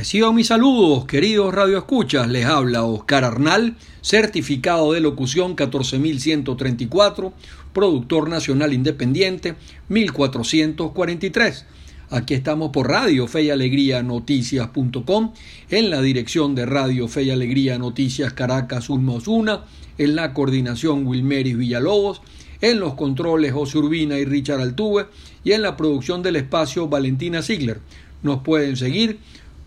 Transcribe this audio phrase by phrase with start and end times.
[0.00, 2.26] Reciban mis saludos, queridos radioescuchas.
[2.26, 7.34] Les habla Oscar Arnal, certificado de locución 14134,
[7.74, 9.56] productor nacional independiente
[9.90, 11.66] 1443.
[12.08, 15.34] Aquí estamos por Radio Fe y Alegría Noticias.com,
[15.68, 19.66] en la dirección de Radio Fe y Alegría Noticias Caracas Ulma Osuna,
[19.98, 22.22] en la coordinación Wilmeris Villalobos,
[22.62, 25.08] en los controles José Urbina y Richard Altuve
[25.44, 27.82] y en la producción del espacio Valentina Ziegler.
[28.22, 29.18] Nos pueden seguir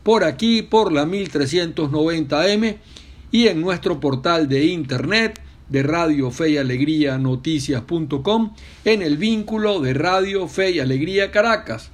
[0.04, 2.78] por aquí por la 1390M
[3.32, 8.54] y en nuestro portal de internet de Radio Fe y Alegría Noticias.com
[8.86, 11.90] en el vínculo de Radio Fe y Alegría Caracas.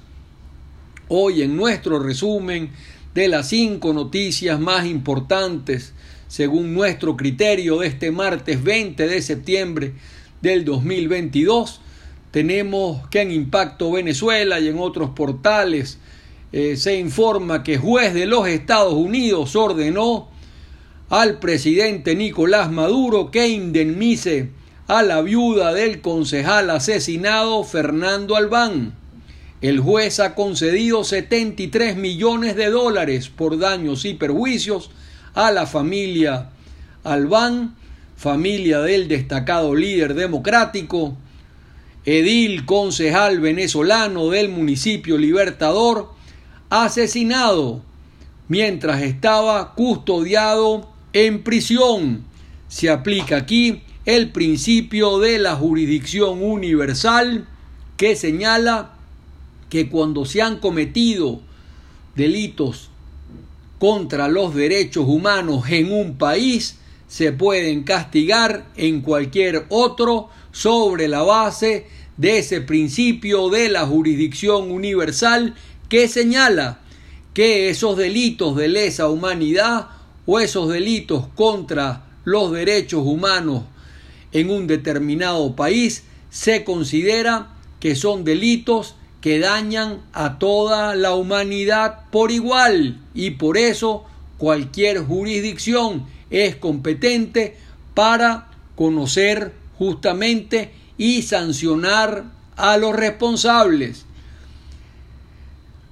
[1.08, 2.70] Hoy en nuestro resumen
[3.14, 5.94] de las cinco noticias más importantes
[6.28, 9.94] según nuestro criterio de este martes 20 de septiembre
[10.42, 11.80] del 2022
[12.30, 15.98] tenemos que en Impacto Venezuela y en otros portales
[16.52, 20.28] eh, se informa que juez de los Estados Unidos ordenó
[21.08, 24.50] al presidente Nicolás Maduro que indemnice
[24.86, 28.94] a la viuda del concejal asesinado Fernando Albán.
[29.60, 34.90] El juez ha concedido 73 millones de dólares por daños y perjuicios
[35.34, 36.50] a la familia
[37.04, 37.76] Albán,
[38.16, 41.16] familia del destacado líder democrático,
[42.04, 46.10] edil concejal venezolano del municipio Libertador,
[46.70, 47.82] asesinado
[48.48, 52.24] mientras estaba custodiado en prisión.
[52.68, 57.46] Se aplica aquí el principio de la jurisdicción universal
[57.96, 58.94] que señala
[59.68, 61.40] que cuando se han cometido
[62.16, 62.90] delitos
[63.78, 66.76] contra los derechos humanos en un país,
[67.08, 74.70] se pueden castigar en cualquier otro sobre la base de ese principio de la jurisdicción
[74.70, 75.54] universal
[75.90, 76.78] que señala
[77.34, 79.88] que esos delitos de lesa humanidad
[80.24, 83.64] o esos delitos contra los derechos humanos
[84.32, 87.48] en un determinado país se considera
[87.80, 94.04] que son delitos que dañan a toda la humanidad por igual y por eso
[94.38, 97.56] cualquier jurisdicción es competente
[97.94, 104.06] para conocer justamente y sancionar a los responsables.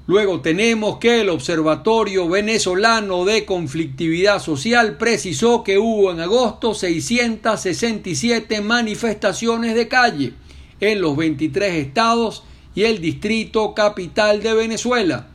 [0.09, 8.63] Luego tenemos que el Observatorio Venezolano de Conflictividad Social precisó que hubo en agosto 667
[8.63, 10.33] manifestaciones de calle
[10.81, 12.43] en los 23 estados
[12.75, 15.27] y el distrito capital de Venezuela,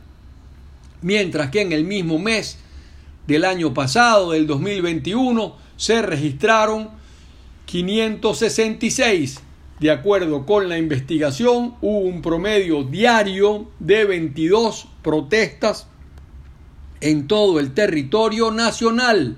[1.03, 2.57] mientras que en el mismo mes
[3.27, 6.89] del año pasado, del 2021, se registraron
[7.67, 9.39] 566
[9.83, 15.87] de acuerdo con la investigación, hubo un promedio diario de 22 protestas
[17.01, 19.35] en todo el territorio nacional.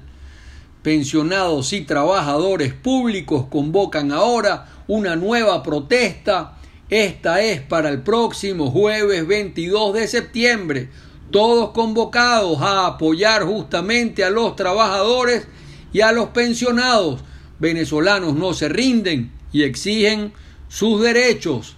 [0.84, 6.60] Pensionados y trabajadores públicos convocan ahora una nueva protesta.
[6.92, 10.90] Esta es para el próximo jueves 22 de septiembre.
[11.32, 15.48] Todos convocados a apoyar justamente a los trabajadores
[15.92, 17.22] y a los pensionados.
[17.58, 20.34] Venezolanos no se rinden y exigen
[20.68, 21.78] sus derechos.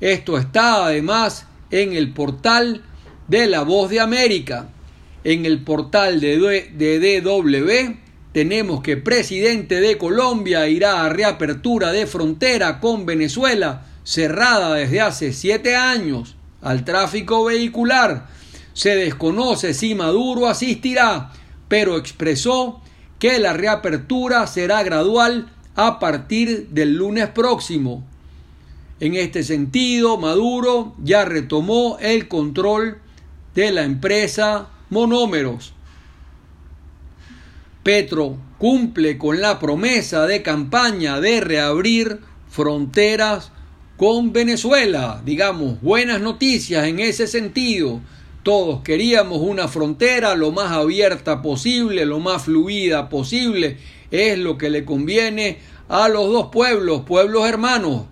[0.00, 2.82] Esto está además en el portal
[3.28, 4.68] de La Voz de América.
[5.22, 8.00] En el portal de, DW
[8.32, 15.32] tenemos que presidente de Colombia irá a reapertura de frontera con Venezuela, cerrada desde hace
[15.32, 18.26] siete años, al tráfico vehicular.
[18.72, 21.30] Se desconoce si Maduro asistirá,
[21.68, 22.82] pero expresó
[23.20, 28.04] que la reapertura será gradual a partir del lunes próximo.
[29.00, 32.98] En este sentido, Maduro ya retomó el control
[33.54, 35.72] de la empresa Monómeros.
[37.82, 43.50] Petro cumple con la promesa de campaña de reabrir fronteras
[43.96, 45.20] con Venezuela.
[45.24, 48.00] Digamos, buenas noticias en ese sentido.
[48.42, 53.78] Todos queríamos una frontera lo más abierta posible, lo más fluida posible
[54.14, 55.58] es lo que le conviene
[55.88, 58.06] a los dos pueblos, pueblos hermanos.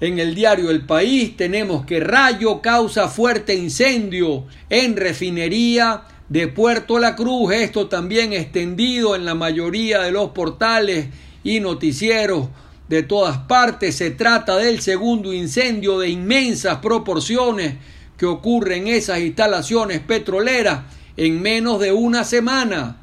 [0.00, 6.98] En el diario El País tenemos que Rayo causa fuerte incendio en refinería de Puerto
[6.98, 7.52] La Cruz.
[7.52, 11.08] Esto también extendido en la mayoría de los portales
[11.44, 12.48] y noticieros
[12.88, 13.96] de todas partes.
[13.96, 17.74] Se trata del segundo incendio de inmensas proporciones
[18.16, 20.80] que ocurre en esas instalaciones petroleras
[21.16, 22.96] en menos de una semana.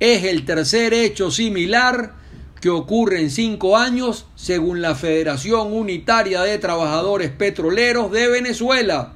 [0.00, 2.14] Es el tercer hecho similar
[2.60, 9.14] que ocurre en cinco años según la Federación Unitaria de Trabajadores Petroleros de Venezuela.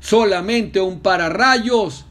[0.00, 2.06] solamente un pararrayos,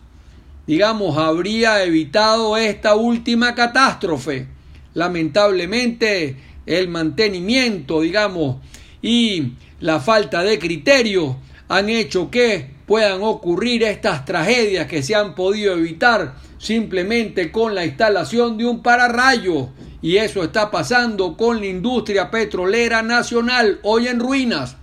[0.65, 4.47] digamos, habría evitado esta última catástrofe.
[4.93, 8.57] Lamentablemente, el mantenimiento, digamos,
[9.01, 11.37] y la falta de criterio
[11.67, 17.85] han hecho que puedan ocurrir estas tragedias que se han podido evitar simplemente con la
[17.85, 19.69] instalación de un pararrayo.
[20.01, 24.75] Y eso está pasando con la industria petrolera nacional, hoy en ruinas.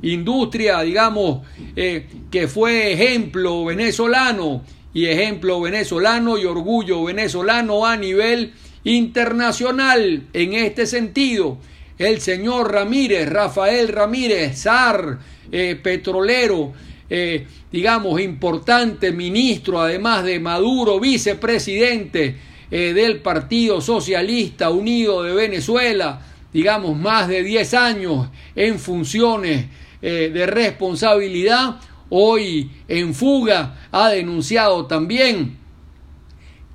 [0.00, 4.62] Industria, digamos, eh, que fue ejemplo venezolano
[4.94, 8.54] y ejemplo venezolano y orgullo venezolano a nivel
[8.84, 11.58] internacional en este sentido.
[11.98, 15.18] El señor Ramírez, Rafael Ramírez, zar
[15.50, 16.72] eh, petrolero,
[17.08, 22.36] eh, digamos, importante ministro, además de Maduro, vicepresidente
[22.70, 26.22] eh, del Partido Socialista Unido de Venezuela,
[26.52, 29.66] digamos, más de 10 años en funciones
[30.00, 31.80] de responsabilidad,
[32.10, 35.56] hoy en fuga, ha denunciado también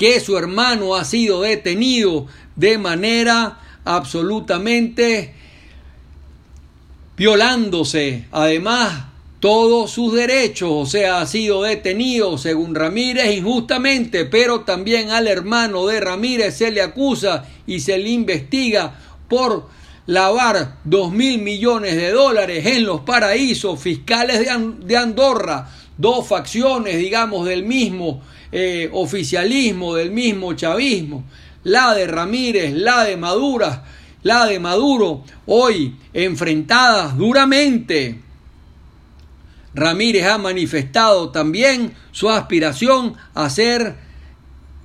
[0.01, 2.25] que su hermano ha sido detenido
[2.55, 5.35] de manera absolutamente
[7.15, 9.10] violándose además
[9.41, 15.87] todos sus derechos, o sea, ha sido detenido según Ramírez injustamente, pero también al hermano
[15.87, 18.93] de Ramírez se le acusa y se le investiga
[19.27, 19.67] por
[20.05, 24.47] lavar dos mil millones de dólares en los paraísos fiscales
[24.85, 28.21] de, Andorra, dos facciones, digamos, del mismo
[28.51, 31.23] eh, oficialismo, del mismo chavismo,
[31.63, 33.85] la de Ramírez, la de Madura,
[34.21, 38.30] la de Maduro, hoy enfrentadas duramente.
[39.73, 43.95] Ramírez ha manifestado también su aspiración a ser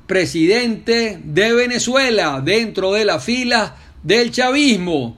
[0.06, 5.17] presidente de Venezuela dentro de la fila del chavismo.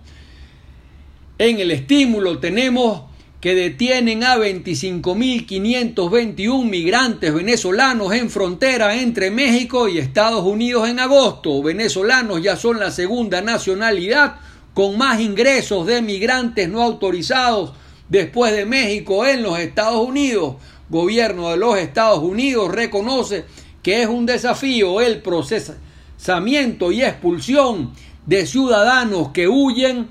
[1.39, 3.03] En el estímulo tenemos
[3.41, 11.63] que detienen a 25.521 migrantes venezolanos en frontera entre México y Estados Unidos en agosto.
[11.63, 14.41] Venezolanos ya son la segunda nacionalidad
[14.75, 17.75] con más ingresos de migrantes no autorizados
[18.09, 20.57] después de México en los Estados Unidos.
[20.89, 23.45] Gobierno de los Estados Unidos reconoce
[23.83, 27.93] que es un desafío el procesamiento y expulsión
[28.27, 30.09] de ciudadanos que huyen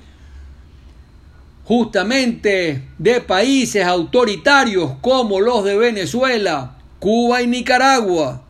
[1.64, 8.44] justamente de países autoritarios como los de Venezuela, Cuba y Nicaragua.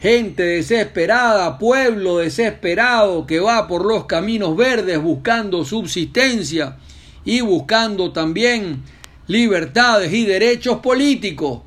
[0.00, 6.76] Gente desesperada, pueblo desesperado que va por los caminos verdes buscando subsistencia
[7.24, 8.82] y buscando también
[9.26, 11.60] libertades y derechos políticos.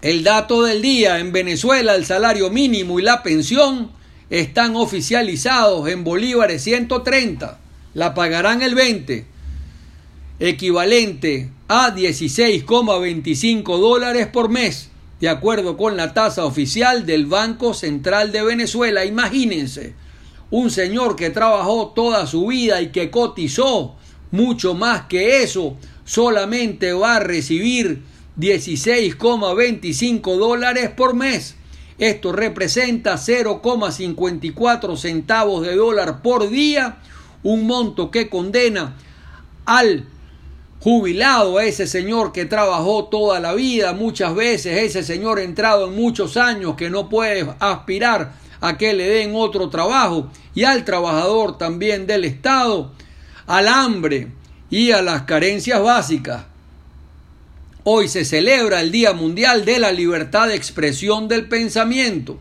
[0.00, 3.90] El dato del día, en Venezuela el salario mínimo y la pensión
[4.30, 7.58] están oficializados en bolívares 130
[7.94, 9.26] la pagarán el 20,
[10.40, 14.88] equivalente a 16,25 dólares por mes,
[15.20, 19.04] de acuerdo con la tasa oficial del Banco Central de Venezuela.
[19.04, 19.94] Imagínense,
[20.52, 23.96] un señor que trabajó toda su vida y que cotizó
[24.30, 28.02] mucho más que eso, solamente va a recibir
[28.38, 31.56] 16,25 dólares por mes.
[31.98, 36.98] Esto representa 0,54 centavos de dólar por día
[37.42, 38.94] un monto que condena
[39.64, 40.04] al
[40.80, 45.96] jubilado, a ese señor que trabajó toda la vida, muchas veces ese señor entrado en
[45.96, 51.58] muchos años que no puede aspirar a que le den otro trabajo, y al trabajador
[51.58, 52.92] también del Estado,
[53.46, 54.28] al hambre
[54.70, 56.44] y a las carencias básicas.
[57.84, 62.38] Hoy se celebra el Día Mundial de la Libertad de Expresión del Pensamiento.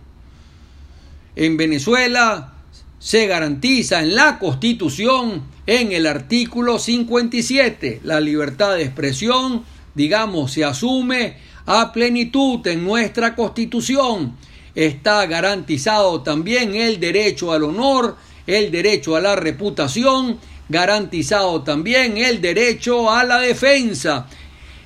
[1.35, 2.53] En Venezuela
[2.99, 8.01] se garantiza en la Constitución, en el artículo 57.
[8.03, 9.63] La libertad de expresión,
[9.95, 14.35] digamos, se asume a plenitud en nuestra Constitución.
[14.75, 18.15] Está garantizado también el derecho al honor,
[18.47, 24.27] el derecho a la reputación, garantizado también el derecho a la defensa,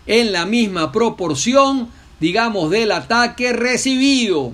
[0.08, 1.90] en la misma proporción,
[2.20, 4.54] digamos, del ataque recibido.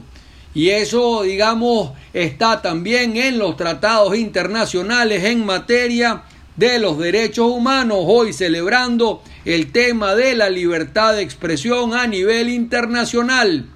[0.54, 6.24] Y eso, digamos, está también en los tratados internacionales en materia
[6.58, 12.50] de los derechos humanos, hoy celebrando el tema de la libertad de expresión a nivel
[12.50, 13.68] internacional.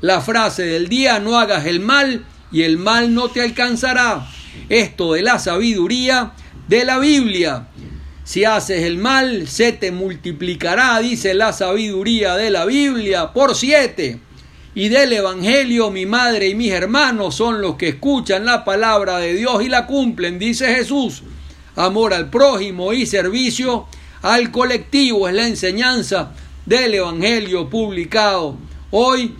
[0.00, 4.26] La frase del día, no hagas el mal y el mal no te alcanzará.
[4.68, 6.32] Esto de la sabiduría
[6.68, 7.68] de la Biblia.
[8.24, 14.20] Si haces el mal, se te multiplicará, dice la sabiduría de la Biblia, por siete
[14.74, 19.34] y del Evangelio mi madre y mis hermanos son los que escuchan la palabra de
[19.34, 21.22] Dios y la cumplen, dice Jesús.
[21.76, 23.86] Amor al prójimo y servicio
[24.22, 26.32] al colectivo es la enseñanza
[26.66, 28.56] del Evangelio publicado
[28.90, 29.34] hoy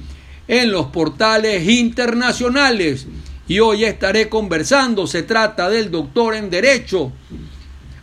[0.50, 3.06] en los portales internacionales.
[3.46, 7.12] Y hoy estaré conversando, se trata del doctor en Derecho,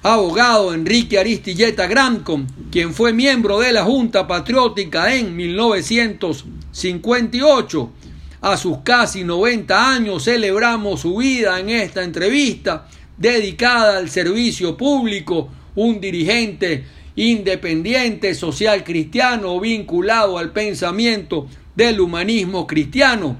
[0.01, 7.91] abogado Enrique Aristilleta Gramcom, quien fue miembro de la Junta Patriótica en 1958.
[8.39, 12.87] A sus casi 90 años celebramos su vida en esta entrevista
[13.17, 16.85] dedicada al servicio público, un dirigente
[17.17, 23.37] independiente, social cristiano, vinculado al pensamiento del humanismo cristiano.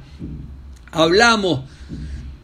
[0.92, 1.62] Hablamos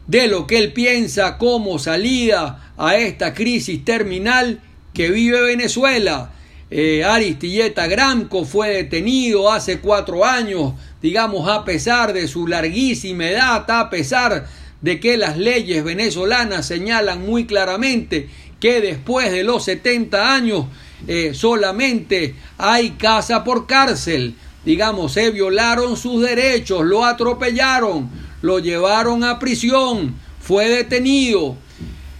[0.06, 4.60] de lo que él piensa como salida a esta crisis terminal
[4.92, 6.32] que vive Venezuela.
[6.70, 13.70] Eh, Aristilleta Gramco fue detenido hace cuatro años, digamos, a pesar de su larguísima edad,
[13.70, 14.48] a pesar
[14.80, 20.66] de que las leyes venezolanas señalan muy claramente que después de los 70 años
[21.06, 24.34] eh, solamente hay casa por cárcel.
[24.64, 28.08] Digamos, se violaron sus derechos, lo atropellaron,
[28.40, 31.56] lo llevaron a prisión, fue detenido.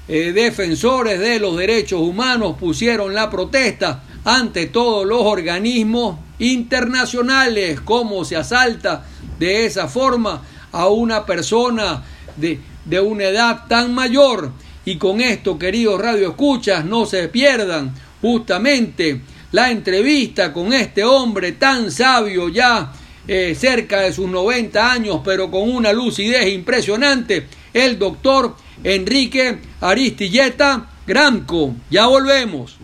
[0.07, 7.81] Eh, defensores de los derechos humanos pusieron la protesta ante todos los organismos internacionales.
[7.81, 9.07] ¿Cómo se asalta
[9.39, 12.03] de esa forma a una persona
[12.37, 14.53] de, de una edad tan mayor?
[14.85, 19.23] Y con esto, queridos radioescuchas, no se pierdan justamente
[19.55, 22.93] la entrevista con este hombre tan sabio ya
[23.29, 30.91] eh, cerca de sus 90 años, pero con una lucidez impresionante, el doctor Enrique Aristilleta
[31.07, 31.73] Gramco.
[31.89, 32.79] Ya volvemos.